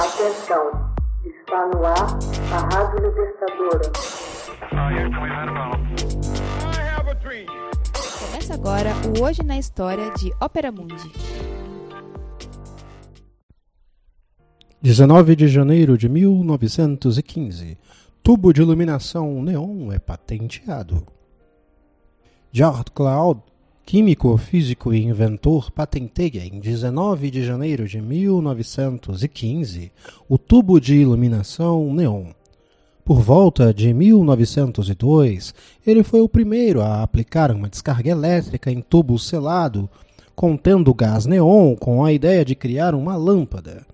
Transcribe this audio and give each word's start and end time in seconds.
Atenção, 0.00 0.94
está 1.26 1.66
no 1.66 1.84
ar 1.84 2.18
a 2.54 2.74
Rádio 2.74 3.06
Libertadora. 3.06 3.92
Começa 8.18 8.54
agora 8.54 8.94
o 9.06 9.22
Hoje 9.22 9.42
na 9.42 9.58
História 9.58 10.10
de 10.12 10.32
Ópera 10.40 10.72
Mundi. 10.72 11.12
19 14.80 15.36
de 15.36 15.48
janeiro 15.48 15.98
de 15.98 16.08
1915. 16.08 17.76
Tubo 18.22 18.54
de 18.54 18.62
iluminação 18.62 19.42
neon 19.42 19.92
é 19.92 19.98
patenteado. 19.98 21.06
George 22.50 22.84
Claude 22.94 23.42
químico, 23.90 24.36
físico 24.36 24.94
e 24.94 25.02
inventor, 25.02 25.68
patenteia 25.72 26.46
em 26.46 26.60
19 26.60 27.28
de 27.28 27.44
janeiro 27.44 27.88
de 27.88 28.00
1915 28.00 29.90
o 30.28 30.38
tubo 30.38 30.78
de 30.80 30.94
iluminação 30.94 31.92
neon. 31.92 32.26
Por 33.04 33.20
volta 33.20 33.74
de 33.74 33.92
1902, 33.92 35.52
ele 35.84 36.04
foi 36.04 36.20
o 36.20 36.28
primeiro 36.28 36.80
a 36.80 37.02
aplicar 37.02 37.50
uma 37.50 37.68
descarga 37.68 38.08
elétrica 38.08 38.70
em 38.70 38.80
tubo 38.80 39.18
selado 39.18 39.90
contendo 40.36 40.94
gás 40.94 41.26
neon 41.26 41.74
com 41.74 42.04
a 42.04 42.12
ideia 42.12 42.44
de 42.44 42.54
criar 42.54 42.94
uma 42.94 43.16
lâmpada. 43.16 43.84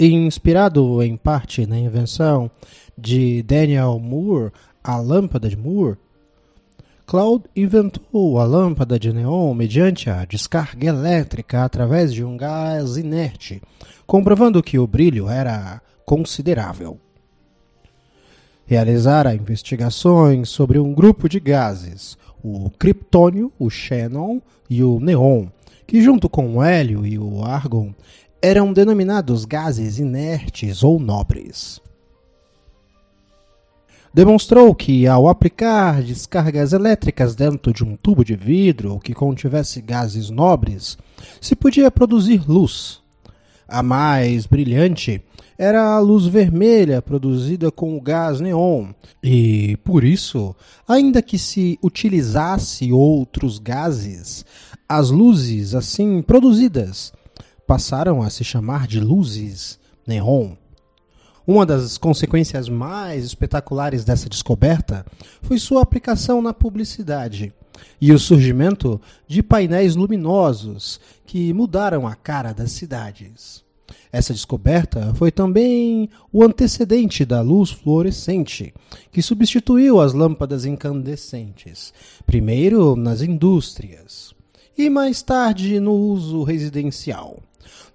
Inspirado 0.00 1.02
em 1.02 1.14
parte 1.14 1.66
na 1.66 1.78
invenção 1.78 2.50
de 2.96 3.42
Daniel 3.42 3.98
Moore, 3.98 4.50
a 4.82 4.96
lâmpada 4.96 5.46
de 5.46 5.58
Moore, 5.58 5.98
Claude 7.06 7.44
inventou 7.54 8.38
a 8.38 8.44
lâmpada 8.44 8.98
de 8.98 9.12
neon 9.12 9.52
mediante 9.52 10.08
a 10.08 10.24
descarga 10.24 10.88
elétrica 10.88 11.62
através 11.62 12.14
de 12.14 12.24
um 12.24 12.34
gás 12.34 12.96
inerte, 12.96 13.60
comprovando 14.06 14.62
que 14.62 14.78
o 14.78 14.86
brilho 14.86 15.28
era 15.28 15.82
considerável. 16.06 16.98
Realizara 18.64 19.34
investigações 19.34 20.48
sobre 20.48 20.78
um 20.78 20.94
grupo 20.94 21.28
de 21.28 21.38
gases, 21.38 22.16
o 22.42 22.70
criptônio, 22.70 23.52
o 23.58 23.68
xenon 23.68 24.40
e 24.70 24.82
o 24.82 24.98
neon, 24.98 25.48
que 25.86 26.02
junto 26.02 26.26
com 26.26 26.56
o 26.56 26.62
hélio 26.62 27.06
e 27.06 27.18
o 27.18 27.44
argon 27.44 27.92
eram 28.40 28.72
denominados 28.72 29.44
gases 29.44 29.98
inertes 29.98 30.82
ou 30.82 30.98
nobres 30.98 31.83
demonstrou 34.14 34.72
que, 34.76 35.08
ao 35.08 35.28
aplicar 35.28 36.00
descargas 36.00 36.72
elétricas 36.72 37.34
dentro 37.34 37.72
de 37.72 37.82
um 37.82 37.96
tubo 37.96 38.24
de 38.24 38.36
vidro 38.36 39.00
que 39.00 39.12
contivesse 39.12 39.82
gases 39.82 40.30
nobres, 40.30 40.96
se 41.40 41.56
podia 41.56 41.90
produzir 41.90 42.48
luz. 42.48 43.02
A 43.66 43.82
mais 43.82 44.46
brilhante 44.46 45.20
era 45.58 45.96
a 45.96 45.98
luz 45.98 46.26
vermelha 46.26 47.02
produzida 47.02 47.72
com 47.72 47.96
o 47.96 48.00
gás 48.00 48.40
neon, 48.40 48.92
e, 49.20 49.76
por 49.78 50.04
isso, 50.04 50.54
ainda 50.86 51.20
que 51.20 51.38
se 51.38 51.76
utilizasse 51.82 52.92
outros 52.92 53.58
gases, 53.58 54.44
as 54.88 55.10
luzes 55.10 55.74
assim 55.74 56.22
produzidas 56.22 57.12
passaram 57.66 58.22
a 58.22 58.30
se 58.30 58.44
chamar 58.44 58.86
de 58.86 59.00
luzes 59.00 59.78
neon. 60.06 60.52
Uma 61.46 61.66
das 61.66 61.98
consequências 61.98 62.70
mais 62.70 63.24
espetaculares 63.24 64.02
dessa 64.02 64.30
descoberta 64.30 65.04
foi 65.42 65.58
sua 65.58 65.82
aplicação 65.82 66.40
na 66.40 66.54
publicidade 66.54 67.52
e 68.00 68.12
o 68.12 68.18
surgimento 68.18 68.98
de 69.28 69.42
painéis 69.42 69.94
luminosos 69.94 70.98
que 71.26 71.52
mudaram 71.52 72.06
a 72.06 72.14
cara 72.14 72.52
das 72.52 72.72
cidades. 72.72 73.62
Essa 74.10 74.32
descoberta 74.32 75.12
foi 75.16 75.30
também 75.30 76.08
o 76.32 76.42
antecedente 76.42 77.26
da 77.26 77.42
luz 77.42 77.70
fluorescente, 77.70 78.72
que 79.12 79.20
substituiu 79.20 80.00
as 80.00 80.14
lâmpadas 80.14 80.64
incandescentes, 80.64 81.92
primeiro 82.24 82.96
nas 82.96 83.20
indústrias 83.20 84.32
e 84.78 84.88
mais 84.88 85.20
tarde 85.20 85.78
no 85.78 85.92
uso 85.92 86.42
residencial. 86.42 87.38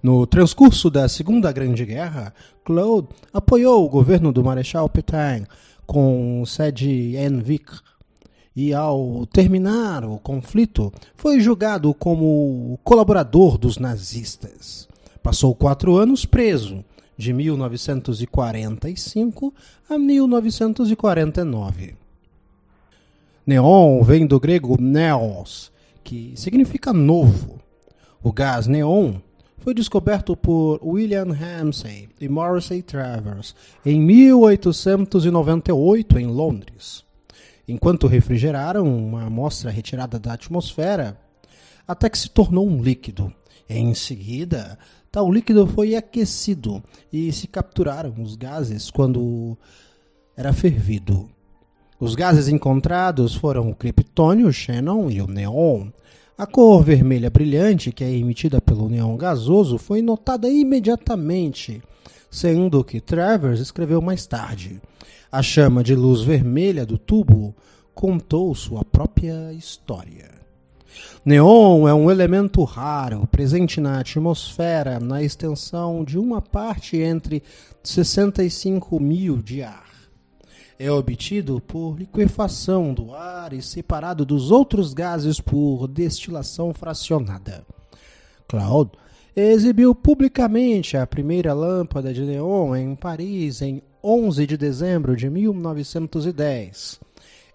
No 0.02 0.26
transcurso 0.26 0.90
da 0.90 1.08
Segunda 1.08 1.52
Grande 1.52 1.84
Guerra, 1.84 2.32
Claude 2.64 3.08
apoiou 3.32 3.84
o 3.84 3.88
governo 3.88 4.32
do 4.32 4.42
Marechal 4.42 4.88
Pétain 4.88 5.44
com 5.86 6.42
sede 6.46 7.16
em 7.16 7.40
Vic 7.40 7.78
e, 8.54 8.72
ao 8.72 9.26
terminar 9.26 10.04
o 10.04 10.18
conflito, 10.18 10.92
foi 11.16 11.40
julgado 11.40 11.92
como 11.94 12.78
colaborador 12.84 13.58
dos 13.58 13.78
nazistas. 13.78 14.88
Passou 15.22 15.54
quatro 15.54 15.96
anos 15.96 16.24
preso, 16.24 16.84
de 17.20 17.32
1945 17.34 19.54
a 19.88 19.96
1949. 19.98 21.94
Neon 23.46 24.02
vem 24.02 24.26
do 24.26 24.40
grego 24.40 24.76
neos, 24.80 25.70
que 26.02 26.32
significa 26.34 26.92
novo. 26.92 27.60
O 28.22 28.32
gás 28.32 28.66
neon 28.66 29.20
foi 29.60 29.74
descoberto 29.74 30.36
por 30.36 30.80
William 30.82 31.32
Ramsay 31.32 32.08
e 32.20 32.28
Morrissey 32.28 32.82
Travers 32.82 33.54
em 33.84 34.00
1898 34.00 36.18
em 36.18 36.26
Londres. 36.26 37.04
Enquanto 37.68 38.06
refrigeraram 38.06 38.86
uma 38.86 39.26
amostra 39.26 39.70
retirada 39.70 40.18
da 40.18 40.32
atmosfera, 40.32 41.20
até 41.86 42.08
que 42.08 42.18
se 42.18 42.30
tornou 42.30 42.66
um 42.66 42.82
líquido. 42.82 43.30
Em 43.68 43.92
seguida, 43.94 44.78
tal 45.12 45.30
líquido 45.30 45.66
foi 45.66 45.94
aquecido 45.94 46.82
e 47.12 47.30
se 47.30 47.46
capturaram 47.46 48.14
os 48.20 48.34
gases 48.34 48.90
quando 48.90 49.56
era 50.36 50.52
fervido. 50.52 51.30
Os 52.00 52.14
gases 52.14 52.48
encontrados 52.48 53.34
foram 53.34 53.68
o 53.68 53.74
criptônio, 53.74 54.48
o 54.48 54.52
xenon 54.52 55.10
e 55.10 55.20
o 55.20 55.26
neon. 55.26 55.90
A 56.40 56.46
cor 56.46 56.82
vermelha 56.82 57.28
brilhante 57.28 57.92
que 57.92 58.02
é 58.02 58.10
emitida 58.10 58.62
pelo 58.62 58.88
neon 58.88 59.14
gasoso 59.14 59.76
foi 59.76 60.00
notada 60.00 60.48
imediatamente, 60.48 61.82
sendo 62.30 62.82
que 62.82 62.98
Travers 62.98 63.60
escreveu 63.60 64.00
mais 64.00 64.24
tarde. 64.24 64.80
A 65.30 65.42
chama 65.42 65.84
de 65.84 65.94
luz 65.94 66.22
vermelha 66.22 66.86
do 66.86 66.96
tubo 66.96 67.54
contou 67.94 68.54
sua 68.54 68.82
própria 68.82 69.52
história. 69.52 70.30
Neon 71.26 71.86
é 71.86 71.92
um 71.92 72.10
elemento 72.10 72.64
raro, 72.64 73.28
presente 73.30 73.78
na 73.78 74.00
atmosfera 74.00 74.98
na 74.98 75.22
extensão 75.22 76.02
de 76.02 76.18
uma 76.18 76.40
parte 76.40 76.96
entre 76.96 77.42
65 77.82 78.98
mil 78.98 79.42
de 79.42 79.62
ar 79.62 79.89
é 80.80 80.90
obtido 80.90 81.60
por 81.60 81.98
liquefação 81.98 82.92
do 82.94 83.14
ar 83.14 83.52
e 83.52 83.60
separado 83.60 84.24
dos 84.24 84.50
outros 84.50 84.94
gases 84.94 85.38
por 85.38 85.86
destilação 85.86 86.72
fracionada. 86.72 87.66
Claude 88.48 88.92
exibiu 89.36 89.94
publicamente 89.94 90.96
a 90.96 91.06
primeira 91.06 91.52
lâmpada 91.52 92.14
de 92.14 92.22
neon 92.22 92.74
em 92.74 92.94
Paris 92.94 93.60
em 93.60 93.82
11 94.02 94.46
de 94.46 94.56
dezembro 94.56 95.14
de 95.14 95.28
1910. 95.28 96.98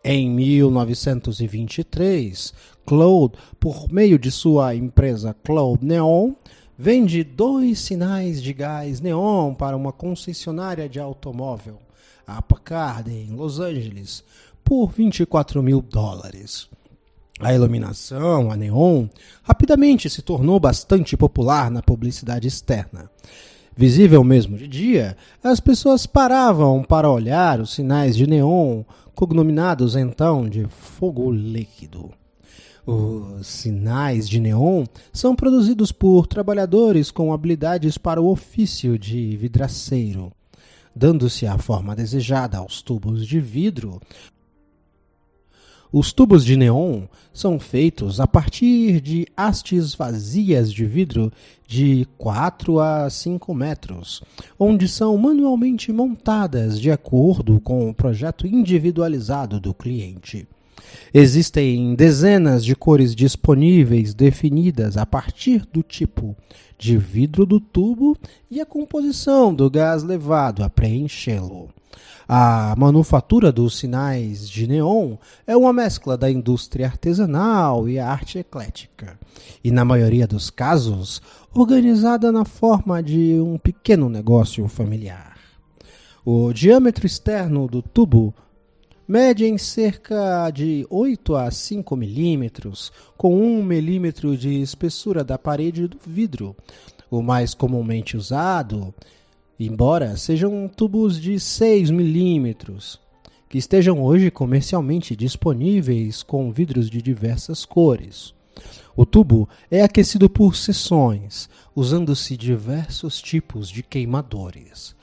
Em 0.04 0.30
1923, 0.30 2.54
Claude, 2.86 3.34
por 3.60 3.92
meio 3.92 4.20
de 4.20 4.30
sua 4.30 4.76
empresa 4.76 5.36
Claude 5.44 5.84
Neon, 5.84 6.34
vende 6.78 7.24
dois 7.24 7.80
sinais 7.80 8.40
de 8.40 8.54
gás 8.54 9.02
neon 9.02 9.56
para 9.56 9.76
uma 9.76 9.92
concessionária 9.92 10.88
de 10.88 11.00
automóvel 11.00 11.80
a 12.28 12.42
Packard 12.42 13.12
em 13.12 13.36
Los 13.36 13.60
Angeles 13.60 14.24
por 14.64 14.92
24 14.92 15.62
mil 15.62 15.82
dólares. 15.82 16.68
A 17.40 17.54
iluminação, 17.54 18.50
a 18.50 18.56
neon, 18.56 19.08
rapidamente 19.44 20.10
se 20.10 20.22
tornou 20.22 20.60
bastante 20.60 21.18
popular 21.18 21.70
na 21.70 21.82
publicidade 21.82 22.48
externa. 22.48 23.10
Visível 23.76 24.24
mesmo 24.24 24.58
de 24.58 24.68
dia, 24.68 25.18
as 25.44 25.60
pessoas 25.60 26.06
paravam 26.06 26.82
para 26.82 27.12
olhar 27.12 27.60
os 27.60 27.74
sinais 27.74 28.16
de 28.16 28.26
neon, 28.26 28.84
cognominados 29.14 29.98
então 29.98 30.48
de 30.48 30.66
fogo 30.66 31.30
líquido. 31.30 32.10
Os 32.88 33.46
sinais 33.48 34.30
de 34.30 34.40
neon 34.40 34.86
são 35.12 35.36
produzidos 35.36 35.92
por 35.92 36.28
trabalhadores 36.28 37.12
com 37.12 37.34
habilidades 37.34 37.98
para 37.98 38.22
o 38.22 38.32
ofício 38.32 38.98
de 38.98 39.36
vidraceiro 39.36 40.32
dando-se 40.96 41.46
a 41.46 41.58
forma 41.58 41.96
desejada 41.96 42.58
aos 42.58 42.82
tubos 42.82 43.28
de 43.28 43.40
vidro. 43.40 44.00
Os 45.92 46.12
tubos 46.12 46.44
de 46.44 46.58
neon 46.58 47.04
são 47.34 47.60
feitos 47.60 48.20
a 48.20 48.28
partir 48.28 49.00
de 49.00 49.28
hastes 49.38 49.94
vazias 49.94 50.72
de 50.72 50.86
vidro 50.86 51.32
de 51.68 52.08
4 52.18 52.80
a 52.80 53.10
5 53.10 53.54
metros, 53.54 54.22
onde 54.60 54.88
são 54.88 55.18
manualmente 55.18 55.94
montadas 55.94 56.80
de 56.82 56.92
acordo 56.92 57.60
com 57.62 57.90
o 57.90 57.94
projeto 57.94 58.48
individualizado 58.48 59.60
do 59.60 59.74
cliente. 59.74 60.48
Existem 61.14 61.96
dezenas 61.96 62.64
de 62.64 62.76
cores 62.76 63.16
disponíveis 63.16 64.14
definidas 64.14 64.98
a 64.98 65.06
partir 65.06 65.66
do 65.72 65.82
tipo 65.82 66.36
de 66.78 66.98
vidro 66.98 67.46
do 67.46 67.60
tubo 67.60 68.18
e 68.50 68.60
a 68.60 68.66
composição 68.66 69.54
do 69.54 69.70
gás 69.70 70.04
levado 70.04 70.64
a 70.64 70.70
preenchê-lo. 70.70 71.70
A 72.28 72.76
manufatura 72.76 73.52
dos 73.52 73.78
sinais 73.78 74.50
de 74.50 74.68
neon 74.68 75.16
é 75.46 75.56
uma 75.56 75.72
mescla 75.72 76.18
da 76.18 76.30
indústria 76.30 76.88
artesanal 76.88 77.88
e 77.88 78.00
a 78.00 78.10
arte 78.10 78.40
eclética, 78.40 79.20
e 79.64 79.70
na 79.70 79.86
maioria 79.86 80.26
dos 80.26 80.50
casos, 80.50 81.22
organizada 81.54 82.32
na 82.32 82.44
forma 82.44 83.02
de 83.02 83.40
um 83.40 83.60
pequeno 83.60 84.10
negócio 84.10 84.68
familiar. 84.68 85.38
O 86.26 86.52
diâmetro 86.52 87.06
externo 87.06 87.68
do 87.68 87.84
tubo 87.84 88.34
mede 89.08 89.46
em 89.46 89.58
cerca 89.58 90.50
de 90.50 90.86
8 90.90 91.36
a 91.36 91.52
5 91.52 91.96
milímetros, 91.96 92.92
com 93.16 93.36
1 93.40 93.64
milímetro 93.64 94.36
de 94.36 94.62
espessura 94.62 95.24
da 95.24 95.38
parede 95.38 95.88
do 95.88 95.98
vidro. 96.06 96.56
O 97.10 97.22
mais 97.22 97.54
comumente 97.54 98.18
usado, 98.18 98.94
embora 99.60 100.18
sejam 100.18 100.68
tubos 100.68 101.20
de 101.20 101.40
6 101.40 101.92
milímetros, 101.92 103.00
que 103.48 103.60
estejam 103.60 104.02
hoje 104.02 104.32
comercialmente 104.32 105.16
disponíveis 105.16 106.24
com 106.24 106.52
vidros 106.52 106.90
de 106.90 107.02
diversas 107.02 107.64
cores. 107.64 108.34
O 108.96 109.06
tubo 109.06 109.48
é 109.70 109.84
aquecido 109.84 110.30
por 110.30 110.56
seções, 110.56 111.50
usando-se 111.76 112.36
diversos 112.36 113.22
tipos 113.22 113.70
de 113.70 113.84
queimadores 113.84 114.96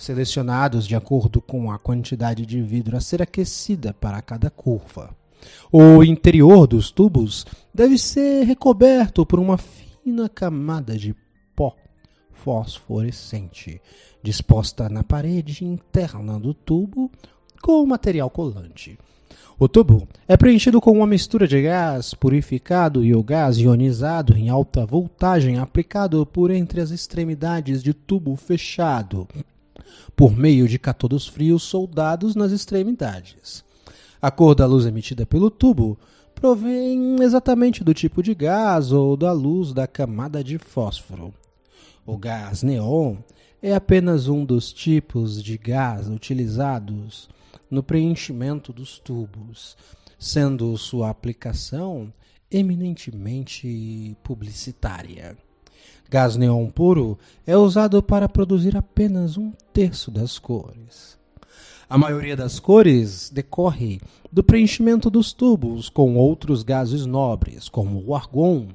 selecionados 0.00 0.86
de 0.86 0.96
acordo 0.96 1.42
com 1.42 1.70
a 1.70 1.78
quantidade 1.78 2.46
de 2.46 2.62
vidro 2.62 2.96
a 2.96 3.00
ser 3.00 3.20
aquecida 3.20 3.92
para 3.92 4.20
cada 4.22 4.48
curva. 4.48 5.14
O 5.70 6.02
interior 6.02 6.66
dos 6.66 6.90
tubos 6.90 7.46
deve 7.72 7.98
ser 7.98 8.44
recoberto 8.44 9.26
por 9.26 9.38
uma 9.38 9.58
fina 9.58 10.28
camada 10.28 10.96
de 10.96 11.14
pó 11.54 11.76
fosforescente, 12.32 13.80
disposta 14.22 14.88
na 14.88 15.04
parede 15.04 15.66
interna 15.66 16.40
do 16.40 16.54
tubo 16.54 17.10
com 17.60 17.84
material 17.84 18.30
colante. 18.30 18.98
O 19.58 19.68
tubo 19.68 20.08
é 20.26 20.38
preenchido 20.38 20.80
com 20.80 20.92
uma 20.92 21.06
mistura 21.06 21.46
de 21.46 21.60
gás 21.60 22.14
purificado 22.14 23.04
e 23.04 23.14
o 23.14 23.22
gás 23.22 23.58
ionizado 23.58 24.34
em 24.34 24.48
alta 24.48 24.86
voltagem 24.86 25.58
aplicado 25.58 26.24
por 26.24 26.50
entre 26.50 26.80
as 26.80 26.90
extremidades 26.90 27.82
de 27.82 27.92
tubo 27.92 28.34
fechado, 28.36 29.28
por 30.14 30.36
meio 30.36 30.68
de 30.68 30.78
cátodos 30.78 31.26
frios 31.26 31.62
soldados 31.62 32.34
nas 32.34 32.52
extremidades. 32.52 33.64
A 34.20 34.30
cor 34.30 34.54
da 34.54 34.66
luz 34.66 34.86
emitida 34.86 35.24
pelo 35.24 35.50
tubo 35.50 35.98
provém 36.34 37.22
exatamente 37.22 37.84
do 37.84 37.92
tipo 37.92 38.22
de 38.22 38.34
gás 38.34 38.92
ou 38.92 39.16
da 39.16 39.32
luz 39.32 39.72
da 39.72 39.86
camada 39.86 40.42
de 40.42 40.58
fósforo. 40.58 41.34
O 42.06 42.16
gás 42.16 42.62
neon 42.62 43.16
é 43.62 43.74
apenas 43.74 44.26
um 44.26 44.44
dos 44.44 44.72
tipos 44.72 45.42
de 45.42 45.58
gás 45.58 46.08
utilizados 46.08 47.28
no 47.70 47.82
preenchimento 47.82 48.72
dos 48.72 48.98
tubos, 48.98 49.76
sendo 50.18 50.76
sua 50.76 51.10
aplicação 51.10 52.12
eminentemente 52.50 54.16
publicitária. 54.22 55.36
Gás 56.10 56.36
neon 56.36 56.68
puro 56.68 57.18
é 57.46 57.56
usado 57.56 58.02
para 58.02 58.28
produzir 58.28 58.76
apenas 58.76 59.36
um 59.36 59.52
terço 59.72 60.10
das 60.10 60.38
cores. 60.38 61.18
A 61.88 61.98
maioria 61.98 62.36
das 62.36 62.60
cores 62.60 63.30
decorre 63.30 64.00
do 64.30 64.42
preenchimento 64.44 65.10
dos 65.10 65.32
tubos 65.32 65.88
com 65.88 66.16
outros 66.16 66.62
gases 66.62 67.04
nobres, 67.04 67.68
como 67.68 68.04
o 68.06 68.14
argon, 68.14 68.68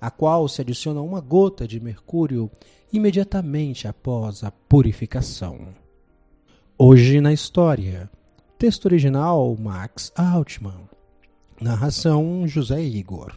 a 0.00 0.10
qual 0.10 0.48
se 0.48 0.60
adiciona 0.60 1.00
uma 1.00 1.20
gota 1.20 1.66
de 1.66 1.80
mercúrio 1.80 2.50
imediatamente 2.92 3.86
após 3.86 4.42
a 4.42 4.50
purificação. 4.50 5.68
Hoje 6.78 7.20
na 7.20 7.32
história. 7.32 8.10
Texto 8.58 8.86
original 8.86 9.56
Max 9.58 10.12
Altman. 10.16 10.88
Narração 11.60 12.46
José 12.46 12.82
Igor. 12.82 13.36